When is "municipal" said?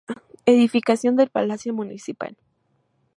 1.75-2.35